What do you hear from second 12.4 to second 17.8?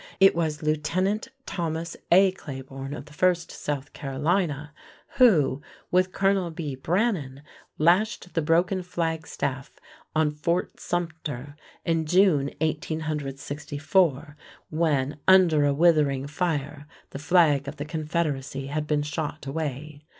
1864, when, under a withering fire, the flag of